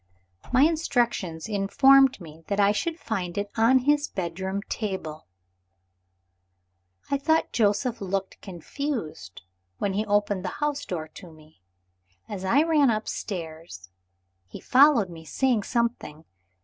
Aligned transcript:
My 0.51 0.63
instructions 0.63 1.47
informed 1.47 2.19
me 2.19 2.43
that 2.47 2.59
I 2.59 2.71
should 2.71 2.99
find 2.99 3.37
it 3.37 3.51
on 3.55 3.77
his 3.77 4.07
bedroom 4.07 4.63
table. 4.63 5.27
I 7.11 7.19
thought 7.19 7.53
Joseph 7.53 8.01
looked 8.01 8.41
confused 8.41 9.43
when 9.77 9.93
he 9.93 10.03
opened 10.07 10.43
the 10.43 10.57
house 10.59 10.85
door 10.87 11.07
to 11.07 11.31
me. 11.31 11.61
As 12.27 12.43
I 12.43 12.63
ran 12.63 12.89
upstairs, 12.89 13.91
he 14.47 14.59
followed 14.59 15.11
me, 15.11 15.23
saying 15.23 15.61
something. 15.61 16.25